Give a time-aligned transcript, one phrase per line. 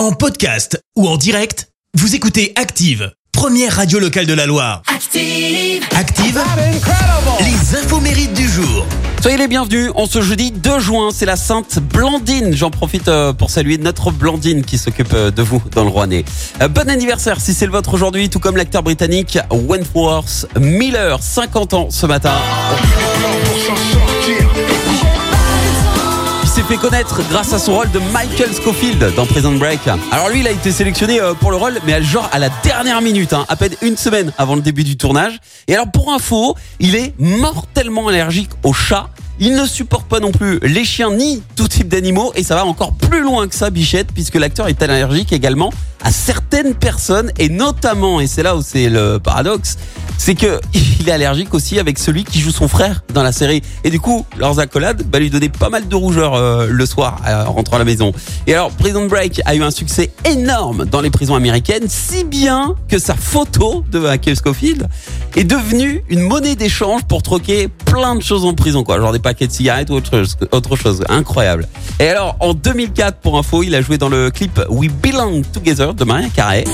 [0.00, 4.80] En podcast ou en direct, vous écoutez Active, première radio locale de la Loire.
[4.86, 5.84] Active.
[5.94, 6.40] Active,
[7.40, 8.86] les infos mérites du jour.
[9.20, 9.90] Soyez les bienvenus.
[9.96, 12.56] On se jeudi 2 juin, c'est la Sainte Blandine.
[12.56, 16.24] J'en profite euh, pour saluer notre Blandine qui s'occupe euh, de vous dans le Rouennais.
[16.62, 21.74] Euh, Bon anniversaire si c'est le vôtre aujourd'hui, tout comme l'acteur britannique Wentworth Miller, 50
[21.74, 22.32] ans ce matin.
[26.80, 29.80] Connaître grâce à son rôle de Michael Scofield dans Prison Break.
[30.10, 33.02] Alors lui, il a été sélectionné euh, pour le rôle, mais genre à la dernière
[33.02, 35.40] minute, hein, à peine une semaine avant le début du tournage.
[35.68, 39.10] Et alors pour info, il est mortellement allergique aux chats.
[39.38, 42.64] Il ne supporte pas non plus les chiens ni tout type d'animaux et ça va
[42.64, 47.48] encore plus loin que ça, Bichette, puisque l'acteur est allergique également à certaines personnes et
[47.50, 49.76] notamment, et c'est là où c'est le paradoxe,
[50.20, 50.60] c'est que
[51.00, 53.62] il est allergique aussi avec celui qui joue son frère dans la série.
[53.84, 57.22] Et du coup, leurs accolades bah, lui donnaient pas mal de rougeur euh, le soir
[57.26, 58.12] euh, en rentrant à la maison.
[58.46, 62.74] Et alors, Prison Break a eu un succès énorme dans les prisons américaines, si bien
[62.86, 64.88] que sa photo de Michael Scofield
[65.36, 69.00] est devenue une monnaie d'échange pour troquer plein de choses en prison, quoi.
[69.00, 71.02] Genre des paquets de cigarettes ou autre chose, autre chose.
[71.08, 71.66] Incroyable.
[71.98, 75.94] Et alors, en 2004, pour info, il a joué dans le clip We Belong Together
[75.94, 76.64] de Maria Carey.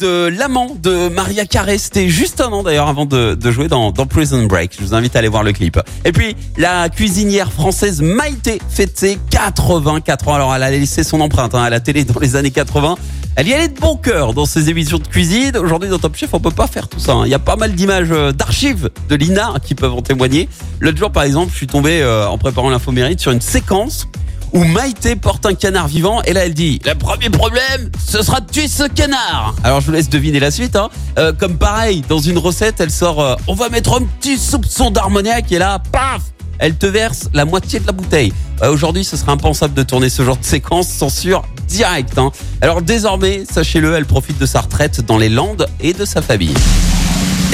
[0.00, 1.76] De l'amant de Maria Carey.
[1.76, 4.72] C'était juste un an d'ailleurs avant de, jouer dans, dans Prison Break.
[4.78, 5.78] Je vous invite à aller voir le clip.
[6.04, 10.34] Et puis, la cuisinière française Maïté fête ses 84 ans.
[10.34, 12.96] Alors, elle a laissé son empreinte hein, à la télé dans les années 80.
[13.36, 15.56] Elle y allait de bon cœur dans ses émissions de cuisine.
[15.56, 17.12] Aujourd'hui, dans Top Chef, on peut pas faire tout ça.
[17.12, 17.22] hein.
[17.26, 20.48] Il y a pas mal d'images euh, d'archives de l'INA qui peuvent en témoigner.
[20.80, 24.08] L'autre jour, par exemple, je suis tombé euh, en préparant l'info mérite sur une séquence
[24.52, 28.40] où Maïté porte un canard vivant et là elle dit le premier problème ce sera
[28.40, 30.88] de tuer ce canard alors je vous laisse deviner la suite hein.
[31.18, 34.90] Euh, comme pareil dans une recette elle sort euh, on va mettre un petit soupçon
[34.90, 36.22] d'armoniaque et là paf
[36.58, 40.10] elle te verse la moitié de la bouteille Ouais, aujourd'hui ce serait impensable de tourner
[40.10, 42.30] ce genre de séquence censure direct hein.
[42.60, 46.52] alors désormais sachez-le elle profite de sa retraite dans les Landes et de sa famille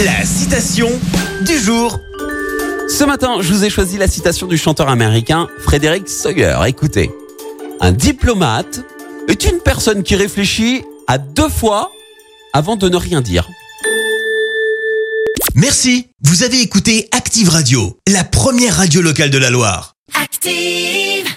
[0.04, 0.88] La citation
[1.46, 1.98] du jour.
[2.88, 6.56] Ce matin, je vous ai choisi la citation du chanteur américain Frédéric Sawyer.
[6.66, 7.10] Écoutez,
[7.80, 8.80] un diplomate
[9.28, 11.90] est une personne qui réfléchit à deux fois
[12.52, 13.48] avant de ne rien dire.
[15.54, 16.08] Merci.
[16.22, 19.94] Vous avez écouté Active Radio, la première radio locale de la Loire.
[20.14, 21.36] Active.